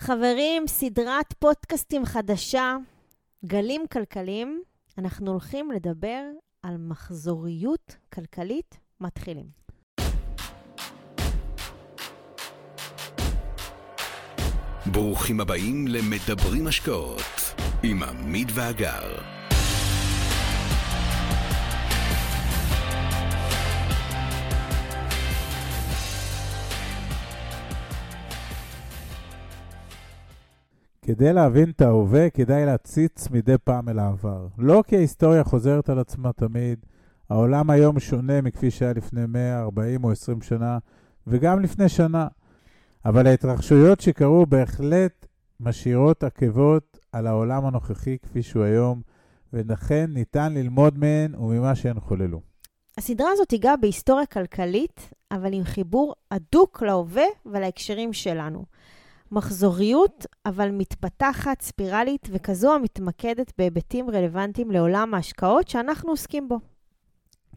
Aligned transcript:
חברים, 0.00 0.66
סדרת 0.66 1.32
פודקאסטים 1.38 2.04
חדשה, 2.04 2.76
גלים 3.44 3.86
כלכליים. 3.92 4.62
אנחנו 4.98 5.30
הולכים 5.30 5.70
לדבר 5.70 6.22
על 6.62 6.76
מחזוריות 6.78 7.96
כלכלית 8.14 8.78
מתחילים. 9.00 9.46
ברוכים 14.86 15.40
הבאים 15.40 15.86
למדברים 15.88 16.66
השקעות 16.66 17.54
עם 17.82 18.02
עמית 18.02 18.48
ואגר. 18.54 19.39
כדי 31.10 31.32
להבין 31.32 31.70
את 31.70 31.80
ההווה, 31.80 32.30
כדאי 32.30 32.66
להציץ 32.66 33.30
מדי 33.30 33.58
פעם 33.64 33.88
אל 33.88 33.98
העבר. 33.98 34.46
לא 34.58 34.82
כי 34.86 34.96
ההיסטוריה 34.96 35.44
חוזרת 35.44 35.88
על 35.88 35.98
עצמה 35.98 36.32
תמיד, 36.32 36.78
העולם 37.30 37.70
היום 37.70 38.00
שונה 38.00 38.40
מכפי 38.40 38.70
שהיה 38.70 38.92
לפני 38.92 39.26
100, 39.26 39.60
40 39.60 40.04
או 40.04 40.10
20 40.10 40.42
שנה, 40.42 40.78
וגם 41.26 41.60
לפני 41.60 41.88
שנה. 41.88 42.28
אבל 43.04 43.26
ההתרחשויות 43.26 44.00
שקרו 44.00 44.46
בהחלט 44.46 45.26
משאירות 45.60 46.24
עקבות 46.24 46.98
על 47.12 47.26
העולם 47.26 47.66
הנוכחי 47.66 48.18
כפי 48.18 48.42
שהוא 48.42 48.64
היום, 48.64 49.02
ולכן 49.52 50.10
ניתן 50.14 50.54
ללמוד 50.54 50.98
מהן 50.98 51.34
וממה 51.34 51.74
שהן 51.74 52.00
חוללו. 52.00 52.40
הסדרה 52.98 53.28
הזאת 53.32 53.48
תיגע 53.48 53.76
בהיסטוריה 53.76 54.26
כלכלית, 54.26 55.10
אבל 55.30 55.52
עם 55.52 55.64
חיבור 55.64 56.14
הדוק 56.30 56.82
להווה 56.82 57.26
ולהקשרים 57.46 58.12
שלנו. 58.12 58.64
מחזוריות, 59.32 60.26
אבל 60.46 60.70
מתפתחת, 60.70 61.62
ספירלית, 61.62 62.28
וכזו 62.32 62.74
המתמקדת 62.74 63.52
בהיבטים 63.58 64.10
רלוונטיים 64.10 64.70
לעולם 64.70 65.14
ההשקעות 65.14 65.68
שאנחנו 65.68 66.10
עוסקים 66.10 66.48
בו. 66.48 66.60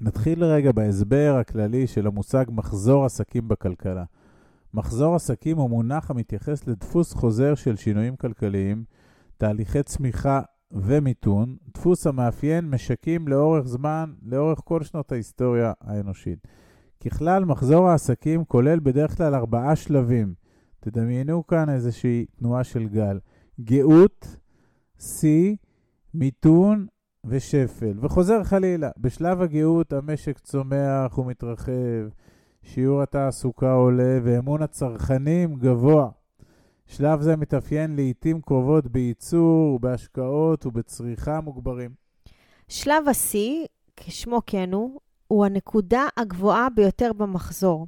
נתחיל 0.02 0.44
רגע 0.44 0.72
בהסבר 0.72 1.38
הכללי 1.40 1.88
של 1.88 2.08
המושג 2.08 2.46
מחזור 2.50 3.06
עסקים 3.06 3.48
בכלכלה. 3.48 4.04
מחזור 4.74 5.16
עסקים 5.16 5.58
הוא 5.58 5.70
מונח 5.70 6.12
המתייחס 6.12 6.68
לדפוס 6.68 7.14
חוזר 7.14 7.56
של 7.56 7.76
שינויים 7.76 8.16
כלכליים, 8.16 8.84
תהליכי 9.38 9.84
צמיחה 9.84 10.42
ומיתון, 10.72 11.56
דפוס 11.74 12.08
המאפיין 12.08 12.70
משקים 12.70 13.28
לאורך 13.28 13.68
זמן, 13.68 14.14
לאורך 14.26 14.60
כל 14.64 14.84
שנות 14.84 15.12
ההיסטוריה 15.12 15.74
האנושית. 15.82 16.48
ככלל, 17.06 17.46
מחזור 17.46 17.90
העסקים 17.90 18.46
כולל 18.46 18.80
בדרך 18.80 19.18
כלל 19.18 19.36
ארבעה 19.36 19.76
שלבים. 19.76 20.43
תדמיינו 20.84 21.48
כאן 21.48 21.70
איזושהי 21.70 22.26
תנועה 22.39 22.64
של 22.64 22.88
גל. 22.88 23.20
גאות, 23.62 24.38
שיא, 25.00 25.56
מיתון 26.14 26.88
ושפל. 27.25 27.94
וחוזר 28.02 28.44
חלילה. 28.44 28.90
בשלב 28.98 29.42
הגאות 29.42 29.94
המשק 29.94 30.40
צומח 30.40 31.17
ומתרחב, 31.17 32.09
שיעור 32.64 33.02
התעסוקה 33.02 33.73
עולה 33.73 34.20
ואמון 34.23 34.62
הצרכנים 34.62 35.56
גבוה. 35.56 36.09
שלב 36.86 37.22
זה 37.22 37.36
מתאפיין 37.36 37.95
לעיתים 37.95 38.42
קרובות 38.42 38.88
בייצור, 38.88 39.80
בהשקעות 39.80 40.66
ובצריכה 40.66 41.42
מוגברים. 41.42 41.92
שלב 42.68 43.08
השיא, 43.09 43.66
כשמו 43.97 44.42
כן 44.45 44.73
הוא, 44.73 45.00
הוא 45.28 45.45
הנקודה 45.45 46.03
הגבוהה 46.18 46.68
ביותר 46.70 47.14
במחזור. 47.14 47.88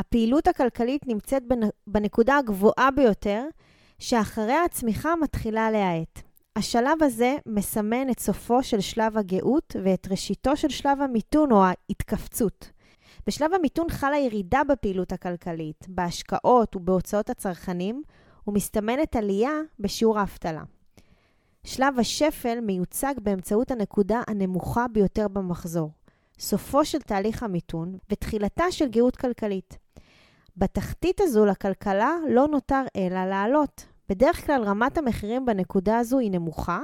הפעילות 0.00 0.48
הכלכלית 0.48 1.06
נמצאת 1.06 1.42
בנקודה 1.86 2.36
הגבוהה 2.36 2.90
ביותר, 2.96 3.44
שאחריה 3.98 4.64
הצמיחה 4.64 5.16
מתחילה 5.16 5.70
להאט. 5.70 6.22
השלב 6.56 7.02
הזה 7.02 7.36
מסמן 7.46 8.10
את 8.10 8.20
סופו 8.20 8.62
של 8.62 8.80
שלב 8.80 9.18
הגאות 9.18 9.76
ואת 9.84 10.08
ראשיתו 10.10 10.56
של 10.56 10.68
שלב 10.68 11.00
המיתון 11.00 11.52
או 11.52 11.64
ההתכווצות. 11.64 12.70
בשלב 13.26 13.54
המיתון 13.54 13.88
חלה 13.90 14.18
ירידה 14.18 14.60
בפעילות 14.68 15.12
הכלכלית, 15.12 15.86
בהשקעות 15.88 16.76
ובהוצאות 16.76 17.30
הצרכנים, 17.30 18.02
ומסתמנת 18.46 19.16
עלייה 19.16 19.52
בשיעור 19.78 20.18
האבטלה. 20.18 20.62
שלב 21.64 21.98
השפל 21.98 22.60
מיוצג 22.60 23.14
באמצעות 23.22 23.70
הנקודה 23.70 24.22
הנמוכה 24.28 24.88
ביותר 24.92 25.28
במחזור, 25.28 25.90
סופו 26.38 26.84
של 26.84 26.98
תהליך 27.00 27.42
המיתון 27.42 27.98
ותחילתה 28.10 28.64
של 28.70 28.88
גאות 28.88 29.16
כלכלית. 29.16 29.78
בתחתית 30.56 31.20
הזו 31.20 31.46
לכלכלה 31.46 32.16
לא 32.28 32.48
נותר 32.48 32.82
אלא 32.96 33.24
לעלות. 33.24 33.86
בדרך 34.08 34.46
כלל 34.46 34.62
רמת 34.62 34.98
המחירים 34.98 35.46
בנקודה 35.46 35.98
הזו 35.98 36.18
היא 36.18 36.30
נמוכה, 36.30 36.80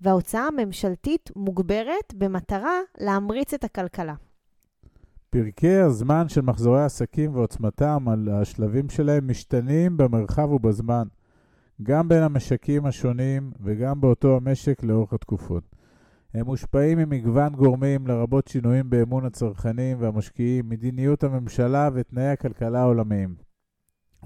וההוצאה 0.00 0.46
הממשלתית 0.46 1.30
מוגברת 1.36 2.14
במטרה 2.14 2.80
להמריץ 3.00 3.54
את 3.54 3.64
הכלכלה. 3.64 4.14
פרקי 5.30 5.76
הזמן 5.76 6.28
של 6.28 6.40
מחזורי 6.40 6.84
עסקים 6.84 7.34
ועוצמתם 7.34 8.08
על 8.08 8.28
השלבים 8.28 8.88
שלהם 8.88 9.28
משתנים 9.30 9.96
במרחב 9.96 10.52
ובזמן, 10.52 11.08
גם 11.82 12.08
בין 12.08 12.22
המשקים 12.22 12.86
השונים 12.86 13.50
וגם 13.60 14.00
באותו 14.00 14.36
המשק 14.36 14.82
לאורך 14.82 15.12
התקופות. 15.12 15.77
הם 16.34 16.46
מושפעים 16.46 16.98
ממגוון 16.98 17.52
גורמים, 17.52 18.06
לרבות 18.06 18.48
שינויים 18.48 18.90
באמון 18.90 19.24
הצרכנים 19.24 19.96
והמשקיעים, 20.00 20.68
מדיניות 20.68 21.24
הממשלה 21.24 21.88
ותנאי 21.94 22.28
הכלכלה 22.28 22.80
העולמיים. 22.80 23.34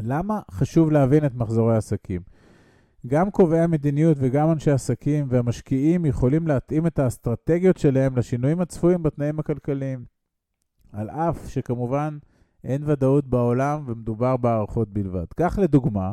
למה 0.00 0.40
חשוב 0.50 0.90
להבין 0.90 1.26
את 1.26 1.34
מחזורי 1.34 1.74
העסקים? 1.74 2.22
גם 3.06 3.30
קובעי 3.30 3.60
המדיניות 3.60 4.16
וגם 4.20 4.52
אנשי 4.52 4.70
עסקים 4.70 5.26
והמשקיעים 5.28 6.06
יכולים 6.06 6.46
להתאים 6.46 6.86
את 6.86 6.98
האסטרטגיות 6.98 7.76
שלהם 7.76 8.16
לשינויים 8.16 8.60
הצפויים 8.60 9.02
בתנאים 9.02 9.38
הכלכליים. 9.38 10.04
על 10.92 11.10
אף 11.10 11.48
שכמובן 11.48 12.18
אין 12.64 12.82
ודאות 12.86 13.26
בעולם 13.26 13.84
ומדובר 13.86 14.36
בהערכות 14.36 14.88
בלבד. 14.88 15.26
כך 15.36 15.58
לדוגמה, 15.62 16.12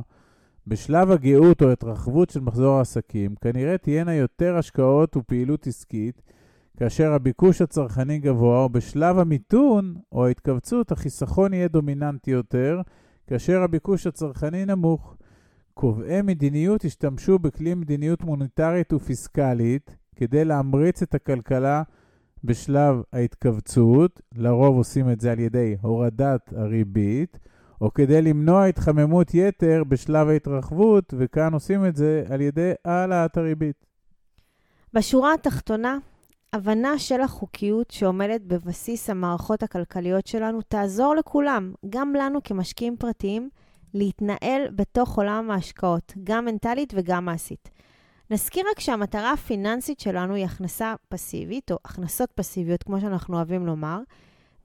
בשלב 0.70 1.12
הגאות 1.12 1.62
או 1.62 1.72
התרחבות 1.72 2.30
של 2.30 2.40
מחזור 2.40 2.78
העסקים, 2.78 3.36
כנראה 3.42 3.78
תהיינה 3.78 4.14
יותר 4.14 4.58
השקעות 4.58 5.18
ופעילות 5.18 5.68
עסקית, 5.68 6.22
כאשר 6.78 7.14
הביקוש 7.14 7.62
הצרכני 7.62 8.20
גבוה, 8.20 8.64
או 8.64 8.70
בשלב 8.70 9.20
המיתון 9.20 9.96
או 10.12 10.26
ההתכווצות, 10.26 10.92
החיסכון 10.92 11.54
יהיה 11.54 11.68
דומיננטי 11.68 12.32
יותר, 12.32 12.82
כאשר 13.28 13.62
הביקוש 13.62 14.08
הצרכני 14.08 14.66
נמוך. 14.66 15.16
קובעי 15.74 16.22
מדיניות 16.22 16.86
השתמשו 16.86 17.40
בכלי 17.40 17.74
מדיניות 17.74 18.24
מוניטרית 18.24 18.94
ופיסקלית 18.94 19.96
כדי 20.16 20.46
להמריץ 20.46 21.02
את 21.02 21.16
הכלכלה 21.16 21.84
בשלב 22.44 23.02
ההתכווצות, 23.14 24.22
לרוב 24.36 24.78
עושים 24.78 25.10
את 25.10 25.20
זה 25.20 25.32
על 25.32 25.40
ידי 25.40 25.76
הורדת 25.82 26.54
הריבית, 26.56 27.40
או 27.82 27.94
כדי 27.94 28.22
למנוע 28.22 28.66
התחממות 28.66 29.34
יתר 29.34 29.84
בשלב 29.88 30.28
ההתרחבות, 30.28 31.14
וכאן 31.18 31.54
עושים 31.54 31.86
את 31.86 31.96
זה 31.96 32.24
על 32.30 32.42
ידי 32.42 32.72
העלאת 32.86 33.38
הריבית. 33.38 33.86
בשורה 34.94 35.34
התחתונה, 35.34 35.98
הבנה 36.54 37.00
של 37.00 37.22
החוקיות 37.22 37.92
שעומדת 37.92 38.42
בבסיס 38.42 39.10
המערכות 39.10 39.64
הכלכליות 39.64 40.28
שלנו 40.28 40.62
תעזור 40.62 41.16
לכולם, 41.16 41.74
גם 41.90 42.14
לנו 42.14 42.44
כמשקיעים 42.44 42.98
פרטיים, 42.98 43.50
להתנהל 43.94 44.68
בתוך 44.76 45.18
עולם 45.18 45.52
ההשקעות, 45.52 46.14
גם 46.24 46.46
מנטלית 46.46 46.94
וגם 46.98 47.26
מעשית. 47.26 47.70
נזכיר 48.32 48.64
רק 48.72 48.80
שהמטרה 48.80 49.32
הפיננסית 49.32 50.00
שלנו 50.00 50.34
היא 50.34 50.46
הכנסה 50.46 50.96
פסיבית, 51.10 51.72
או 51.72 51.78
הכנסות 51.86 52.32
פסיביות, 52.32 52.84
כמו 52.84 53.02
שאנחנו 53.02 53.36
אוהבים 53.36 53.66
לומר, 53.66 54.00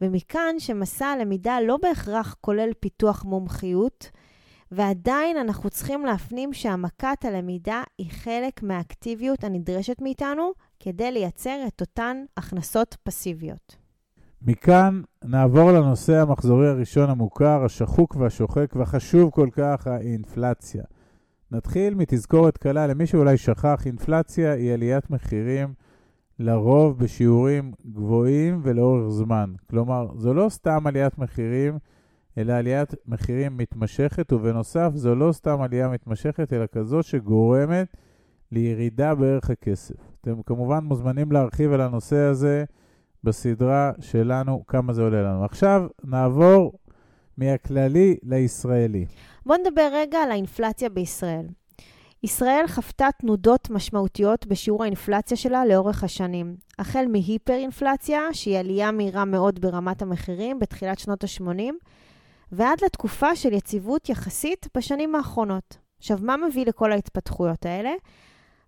ומכאן 0.04 0.54
שמסע 0.58 1.06
הלמידה 1.06 1.58
לא 1.66 1.76
בהכרח 1.82 2.36
כולל 2.40 2.70
פיתוח 2.80 3.24
מומחיות, 3.24 4.10
ועדיין 4.72 5.36
אנחנו 5.36 5.70
צריכים 5.70 6.04
להפנים 6.04 6.52
שהעמקת 6.52 7.24
הלמידה 7.24 7.82
היא 7.98 8.10
חלק 8.10 8.62
מהאקטיביות 8.62 9.44
הנדרשת 9.44 9.96
מאיתנו 10.00 10.52
כדי 10.80 11.12
לייצר 11.12 11.58
את 11.66 11.80
אותן 11.80 12.16
הכנסות 12.36 12.96
פסיביות. 13.02 13.76
מכאן 14.42 15.02
נעבור 15.24 15.72
לנושא 15.72 16.20
המחזורי 16.20 16.68
הראשון 16.68 17.10
המוכר, 17.10 17.64
השחוק 17.64 18.16
והשוחק 18.16 18.76
והחשוב 18.76 19.30
כל 19.30 19.48
כך, 19.52 19.86
האינפלציה. 19.86 20.82
נתחיל 21.50 21.94
מתזכורת 21.94 22.58
קלה 22.58 22.86
למי 22.86 23.06
שאולי 23.06 23.36
שכח, 23.36 23.82
אינפלציה 23.86 24.52
היא 24.52 24.72
עליית 24.72 25.10
מחירים 25.10 25.74
לרוב 26.38 26.98
בשיעורים 26.98 27.72
גבוהים 27.92 28.60
ולאורך 28.62 29.08
זמן. 29.08 29.52
כלומר, 29.70 30.06
זו 30.16 30.34
לא 30.34 30.48
סתם 30.48 30.86
עליית 30.86 31.18
מחירים, 31.18 31.78
אלא 32.38 32.52
עליית 32.52 32.94
מחירים 33.06 33.56
מתמשכת, 33.56 34.32
ובנוסף, 34.32 34.90
זו 34.94 35.14
לא 35.14 35.32
סתם 35.32 35.60
עלייה 35.60 35.88
מתמשכת, 35.88 36.52
אלא 36.52 36.66
כזו 36.72 37.02
שגורמת 37.02 37.96
לירידה 38.52 39.14
בערך 39.14 39.50
הכסף. 39.50 39.94
אתם 40.20 40.42
כמובן 40.46 40.84
מוזמנים 40.84 41.32
להרחיב 41.32 41.72
על 41.72 41.80
הנושא 41.80 42.16
הזה 42.16 42.64
בסדרה 43.24 43.92
שלנו, 44.00 44.64
כמה 44.66 44.92
זה 44.92 45.02
עולה 45.02 45.22
לנו. 45.22 45.44
עכשיו 45.44 45.86
נעבור 46.04 46.72
מהכללי 47.38 48.16
לישראלי. 48.22 49.06
בואו 49.46 49.58
נדבר 49.58 49.88
רגע 49.92 50.18
על 50.18 50.30
האינפלציה 50.30 50.88
בישראל. 50.88 51.46
ישראל 52.24 52.64
חוותה 52.66 53.08
תנודות 53.18 53.70
משמעותיות 53.70 54.46
בשיעור 54.46 54.82
האינפלציה 54.82 55.36
שלה 55.36 55.66
לאורך 55.66 56.04
השנים, 56.04 56.56
החל 56.78 57.04
מהיפר-אינפלציה, 57.08 58.20
שהיא 58.32 58.58
עלייה 58.58 58.90
מהירה 58.90 59.24
מאוד 59.24 59.60
ברמת 59.60 60.02
המחירים 60.02 60.58
בתחילת 60.58 60.98
שנות 60.98 61.24
ה-80, 61.24 61.72
ועד 62.52 62.84
לתקופה 62.84 63.36
של 63.36 63.52
יציבות 63.52 64.08
יחסית 64.08 64.68
בשנים 64.76 65.14
האחרונות. 65.14 65.76
עכשיו, 65.98 66.18
מה 66.22 66.36
מביא 66.36 66.66
לכל 66.66 66.92
ההתפתחויות 66.92 67.66
האלה? 67.66 67.92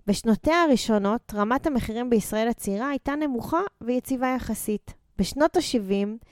בשנותיה 0.07 0.63
הראשונות, 0.63 1.33
רמת 1.35 1.67
המחירים 1.67 2.11
בישראל 2.11 2.49
הצעירה 2.49 2.89
הייתה 2.89 3.15
נמוכה 3.15 3.61
ויציבה 3.81 4.27
יחסית. 4.37 4.95
בשנות 5.19 5.57
ה-70 5.57 6.27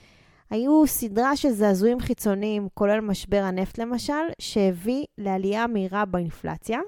היו 0.51 0.87
סדרה 0.87 1.37
של 1.37 1.51
זעזועים 1.51 2.01
חיצוניים, 2.01 2.69
כולל 2.75 3.01
משבר 3.01 3.43
הנפט 3.45 3.79
למשל, 3.79 4.25
שהביא 4.39 5.05
לעלייה 5.19 5.67
מהירה 5.67 6.05
באינפלציה, 6.05 6.81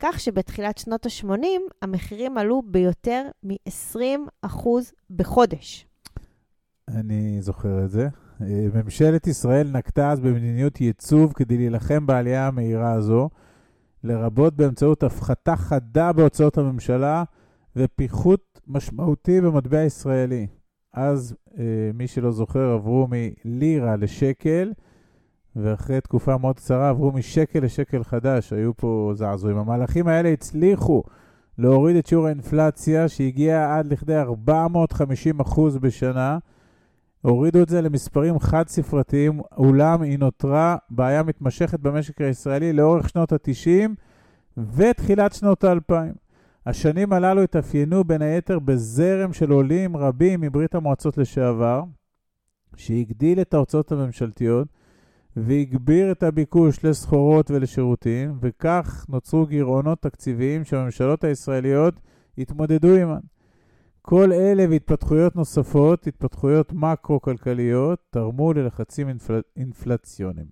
כך 0.00 0.20
שבתחילת 0.20 0.78
שנות 0.78 1.06
ה-80 1.06 1.72
המחירים 1.82 2.38
עלו 2.38 2.62
ביותר 2.66 3.26
מ-20% 3.42 4.58
בחודש. 5.10 5.86
אני 6.88 7.42
זוכר 7.42 7.84
את 7.84 7.90
זה. 7.90 8.08
ממשלת 8.74 9.26
ישראל 9.26 9.70
נקטה 9.70 10.10
אז 10.12 10.20
במדיניות 10.20 10.80
ייצוב 10.80 11.32
כדי 11.32 11.56
להילחם 11.56 12.06
בעלייה 12.06 12.46
המהירה 12.46 12.92
הזו, 12.92 13.28
לרבות 14.04 14.54
באמצעות 14.54 15.02
הפחתה 15.02 15.56
חדה 15.56 16.12
בהוצאות 16.12 16.58
הממשלה 16.58 17.24
ופיחות 17.76 18.60
משמעותי 18.66 19.40
במטבע 19.40 19.78
הישראלי. 19.78 20.46
אז, 20.92 21.34
אה, 21.58 21.90
מי 21.94 22.06
שלא 22.06 22.30
זוכר, 22.30 22.70
עברו 22.70 23.08
מלירה 23.10 23.96
לשקל, 23.96 24.72
ואחרי 25.62 26.00
תקופה 26.00 26.36
מאוד 26.38 26.56
קצרה 26.56 26.88
עברו 26.88 27.12
משקל 27.12 27.58
לשקל 27.58 28.04
חדש, 28.04 28.52
היו 28.52 28.76
פה 28.76 29.12
זעזועים. 29.14 29.58
המהלכים 29.58 30.08
האלה 30.08 30.28
הצליחו 30.28 31.02
להוריד 31.58 31.96
את 31.96 32.06
שיעור 32.06 32.26
האינפלציה, 32.26 33.08
שהגיע 33.08 33.76
עד 33.76 33.86
לכדי 33.86 34.18
450 34.18 35.40
אחוז 35.40 35.78
בשנה. 35.78 36.38
הורידו 37.22 37.62
את 37.62 37.68
זה 37.68 37.80
למספרים 37.80 38.38
חד-ספרתיים, 38.38 39.40
אולם 39.56 40.02
היא 40.02 40.18
נותרה 40.18 40.76
בעיה 40.90 41.22
מתמשכת 41.22 41.80
במשק 41.80 42.20
הישראלי 42.20 42.72
לאורך 42.72 43.08
שנות 43.08 43.32
ה-90 43.32 43.90
ותחילת 44.74 45.32
שנות 45.32 45.64
ה-2000. 45.64 45.94
השנים 46.66 47.12
הללו 47.12 47.42
התאפיינו 47.42 48.04
בין 48.04 48.22
היתר 48.22 48.58
בזרם 48.58 49.32
של 49.32 49.50
עולים 49.50 49.96
רבים 49.96 50.40
מברית 50.40 50.74
המועצות 50.74 51.18
לשעבר, 51.18 51.82
שהגדיל 52.76 53.40
את 53.40 53.54
ההוצאות 53.54 53.92
הממשלתיות 53.92 54.68
והגביר 55.44 56.12
את 56.12 56.22
הביקוש 56.22 56.84
לסחורות 56.84 57.50
ולשירותים, 57.50 58.38
וכך 58.40 59.06
נוצרו 59.08 59.46
גירעונות 59.46 60.02
תקציביים 60.02 60.64
שהממשלות 60.64 61.24
הישראליות 61.24 62.00
התמודדו 62.38 62.94
עימן. 62.94 63.20
כל 64.02 64.32
אלה 64.32 64.64
והתפתחויות 64.70 65.36
נוספות, 65.36 66.06
התפתחויות 66.06 66.72
מקרו-כלכליות, 66.72 67.98
תרמו 68.10 68.52
ללחצים 68.52 69.08
אינפל... 69.08 69.40
אינפלציוניים. 69.56 70.46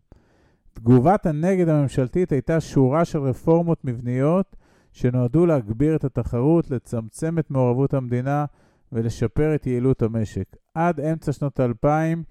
תגובת 0.72 1.26
הנגד 1.26 1.68
הממשלתית 1.68 2.32
הייתה 2.32 2.60
שורה 2.60 3.04
של 3.04 3.18
רפורמות 3.18 3.84
מבניות 3.84 4.56
שנועדו 4.92 5.46
להגביר 5.46 5.96
את 5.96 6.04
התחרות, 6.04 6.70
לצמצם 6.70 7.38
את 7.38 7.50
מעורבות 7.50 7.94
המדינה 7.94 8.44
ולשפר 8.92 9.54
את 9.54 9.66
יעילות 9.66 10.02
המשק. 10.02 10.56
עד 10.74 11.00
אמצע 11.00 11.32
שנות 11.32 11.60
האלפיים 11.60 12.22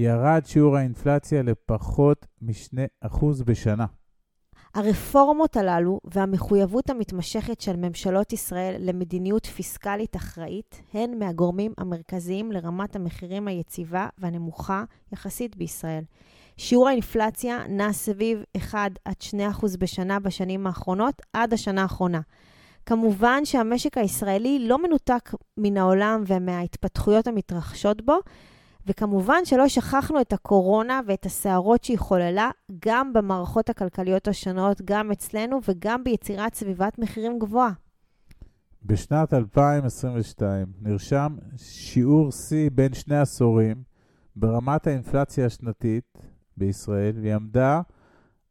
ירד 0.00 0.42
שיעור 0.44 0.76
האינפלציה 0.76 1.42
לפחות 1.42 2.26
מ-2% 2.42 3.44
בשנה. 3.44 3.86
הרפורמות 4.74 5.56
הללו 5.56 6.00
והמחויבות 6.04 6.90
המתמשכת 6.90 7.60
של 7.60 7.76
ממשלות 7.76 8.32
ישראל 8.32 8.76
למדיניות 8.78 9.46
פיסקלית 9.46 10.16
אחראית 10.16 10.82
הן 10.94 11.18
מהגורמים 11.18 11.72
המרכזיים 11.78 12.52
לרמת 12.52 12.96
המחירים 12.96 13.48
היציבה 13.48 14.06
והנמוכה 14.18 14.84
יחסית 15.12 15.56
בישראל. 15.56 16.04
שיעור 16.56 16.88
האינפלציה 16.88 17.58
נע 17.68 17.92
סביב 17.92 18.38
1 18.56 18.78
עד 19.04 19.22
2 19.22 19.50
בשנה 19.78 20.20
בשנים 20.20 20.66
האחרונות 20.66 21.22
עד 21.32 21.52
השנה 21.52 21.82
האחרונה. 21.82 22.20
כמובן 22.86 23.44
שהמשק 23.44 23.98
הישראלי 23.98 24.66
לא 24.68 24.82
מנותק 24.82 25.30
מן 25.56 25.76
העולם 25.76 26.22
ומההתפתחויות 26.26 27.26
המתרחשות 27.26 28.02
בו, 28.02 28.18
וכמובן 28.90 29.44
שלא 29.44 29.68
שכחנו 29.68 30.20
את 30.20 30.32
הקורונה 30.32 31.00
ואת 31.06 31.26
הסערות 31.26 31.84
שהיא 31.84 31.98
חוללה 31.98 32.50
גם 32.86 33.12
במערכות 33.12 33.70
הכלכליות 33.70 34.28
השונות, 34.28 34.82
גם 34.84 35.12
אצלנו 35.12 35.60
וגם 35.68 36.04
ביצירת 36.04 36.54
סביבת 36.54 36.98
מחירים 36.98 37.38
גבוהה. 37.38 37.70
בשנת 38.84 39.34
2022 39.34 40.66
נרשם 40.82 41.36
שיעור 41.56 42.32
שיא 42.32 42.70
בין 42.74 42.94
שני 42.94 43.18
עשורים 43.18 43.82
ברמת 44.36 44.86
האינפלציה 44.86 45.46
השנתית 45.46 46.18
בישראל, 46.56 47.18
והיא 47.20 47.34
עמדה 47.34 47.80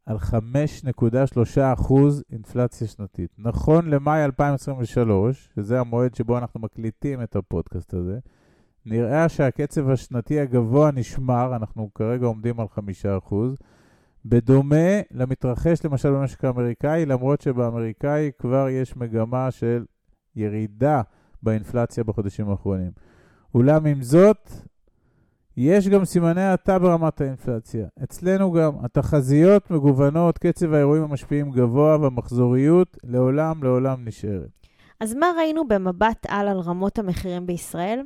על 0.06 0.16
5.3% 0.16 1.94
אינפלציה 2.32 2.86
שנתית. 2.86 3.30
נכון 3.38 3.90
למאי 3.90 4.24
2023, 4.24 5.48
שזה 5.54 5.80
המועד 5.80 6.14
שבו 6.14 6.38
אנחנו 6.38 6.60
מקליטים 6.60 7.22
את 7.22 7.36
הפודקאסט 7.36 7.94
הזה, 7.94 8.18
נראה 8.86 9.28
שהקצב 9.28 9.90
השנתי 9.90 10.40
הגבוה 10.40 10.90
נשמר, 10.90 11.56
אנחנו 11.56 11.90
כרגע 11.94 12.26
עומדים 12.26 12.60
על 12.60 12.66
5%, 13.30 13.34
בדומה 14.24 15.00
למתרחש 15.10 15.84
למשל 15.84 16.10
במשק 16.10 16.44
האמריקאי, 16.44 17.06
למרות 17.06 17.40
שבאמריקאי 17.40 18.30
כבר 18.38 18.68
יש 18.68 18.96
מגמה 18.96 19.50
של 19.50 19.84
ירידה 20.36 21.02
באינפלציה 21.42 22.04
בחודשים 22.04 22.50
האחרונים. 22.50 22.90
אולם 23.54 23.86
עם 23.86 24.02
זאת, 24.02 24.50
יש 25.56 25.88
גם 25.88 26.04
סימני 26.04 26.42
האטה 26.42 26.78
ברמת 26.78 27.20
האינפלציה. 27.20 27.86
אצלנו 28.02 28.52
גם 28.52 28.72
התחזיות 28.84 29.70
מגוונות, 29.70 30.38
קצב 30.38 30.72
האירועים 30.72 31.02
המשפיעים 31.02 31.50
גבוה 31.50 31.96
והמחזוריות 32.00 32.96
לעולם 33.04 33.64
לעולם 33.64 34.04
נשארת. 34.04 34.50
אז 35.00 35.14
מה 35.14 35.26
ראינו 35.36 35.68
במבט 35.68 36.26
על 36.28 36.48
על 36.48 36.58
רמות 36.58 36.98
המחירים 36.98 37.46
בישראל? 37.46 38.02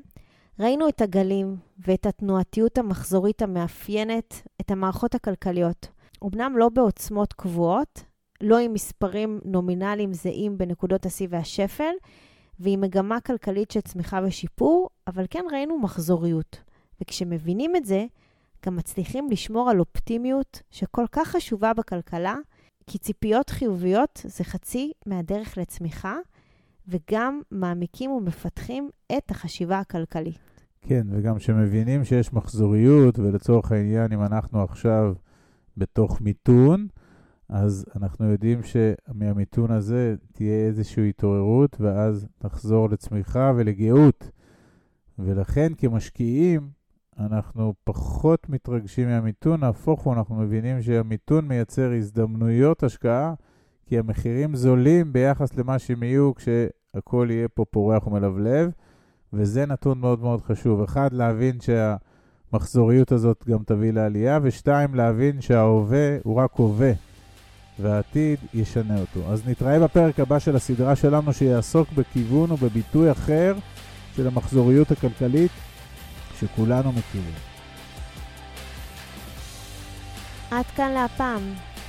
ראינו 0.59 0.89
את 0.89 1.01
הגלים 1.01 1.57
ואת 1.79 2.07
התנועתיות 2.07 2.79
המחזורית 2.79 3.43
המאפיינת 3.43 4.43
את 4.61 4.71
המערכות 4.71 5.15
הכלכליות. 5.15 5.89
אמנם 6.25 6.59
לא 6.59 6.69
בעוצמות 6.69 7.33
קבועות, 7.33 8.05
לא 8.41 8.59
עם 8.59 8.73
מספרים 8.73 9.41
נומינליים 9.45 10.13
זהים 10.13 10.59
בנקודות 10.59 11.07
השיא 11.07 11.29
והשפל, 11.31 11.93
ועם 12.61 12.81
מגמה 12.81 13.21
כלכלית 13.21 13.71
של 13.71 13.81
צמיחה 13.81 14.21
ושיפור, 14.27 14.91
אבל 15.07 15.25
כן 15.31 15.45
ראינו 15.53 15.79
מחזוריות. 15.79 16.63
וכשמבינים 17.01 17.77
את 17.77 17.85
זה, 17.85 18.07
גם 18.67 18.77
מצליחים 18.77 19.31
לשמור 19.31 19.71
על 19.71 19.81
אופטימיות 19.81 20.63
שכל 20.71 21.05
כך 21.13 21.29
חשובה 21.29 21.75
בכלכלה, 21.75 22.37
כי 22.87 22.99
ציפיות 22.99 23.51
חיוביות 23.51 24.21
זה 24.25 24.45
חצי 24.45 24.93
מהדרך 25.07 25.59
לצמיחה, 25.59 26.17
וגם 26.89 27.41
מעמיקים 27.51 28.11
ומפתחים 28.11 28.91
את 29.19 29.31
החשיבה 29.31 29.79
הכלכלית. 29.79 30.39
כן, 30.81 31.07
וגם 31.11 31.39
שמבינים 31.39 32.05
שיש 32.05 32.33
מחזוריות, 32.33 33.19
ולצורך 33.19 33.73
העניין, 33.73 34.13
אם 34.13 34.23
אנחנו 34.23 34.63
עכשיו 34.63 35.15
בתוך 35.77 36.21
מיתון, 36.21 36.87
אז 37.49 37.87
אנחנו 37.97 38.31
יודעים 38.31 38.61
שמהמיתון 38.63 39.71
הזה 39.71 40.15
תהיה 40.33 40.67
איזושהי 40.67 41.09
התעוררות, 41.09 41.77
ואז 41.81 42.27
נחזור 42.45 42.89
לצמיחה 42.89 43.53
ולגאות. 43.57 44.31
ולכן 45.19 45.73
כמשקיעים, 45.79 46.69
אנחנו 47.19 47.75
פחות 47.85 48.49
מתרגשים 48.49 49.09
מהמיתון, 49.09 49.61
נהפוך 49.61 50.03
הוא, 50.03 50.15
אנחנו 50.15 50.35
מבינים 50.35 50.83
שהמיתון 50.83 51.49
מייצר 51.49 51.93
הזדמנויות 51.93 52.83
השקעה, 52.83 53.35
כי 53.87 53.99
המחירים 53.99 54.57
זולים 54.57 55.13
ביחס 55.13 55.57
למה 55.57 55.79
שהם 55.79 56.03
יהיו 56.03 56.33
כשהכול 56.35 57.31
יהיה 57.31 57.49
פה 57.49 57.65
פורח 57.71 58.07
ומלבלב, 58.07 58.71
וזה 59.33 59.67
נתון 59.67 59.99
מאוד 59.99 60.21
מאוד 60.21 60.41
חשוב. 60.43 60.83
אחד, 60.83 61.13
להבין 61.13 61.59
שהמחזוריות 61.61 63.13
הזאת 63.13 63.45
גם 63.49 63.59
תביא 63.67 63.93
לעלייה, 63.93 64.39
ושתיים, 64.43 64.95
להבין 64.95 65.41
שההווה 65.41 66.17
הוא 66.23 66.37
רק 66.37 66.51
הווה, 66.55 66.93
והעתיד 67.81 68.39
ישנה 68.55 69.01
אותו. 69.01 69.33
אז 69.33 69.49
נתראה 69.49 69.81
בפרק 69.81 70.21
הבא 70.21 70.39
של 70.39 70.57
הסדרה 70.57 70.97
שלנו 70.97 71.33
שיעסוק 71.33 71.93
בכיוון 71.93 72.51
ובביטוי 72.51 73.11
אחר 73.11 73.55
של 74.17 74.27
המחזוריות 74.27 74.91
הכלכלית 74.91 75.51
שכולנו 76.41 76.93
מכירים. 76.93 77.35
עד 80.51 80.65
כאן 80.77 80.93
להפעם. 80.93 81.43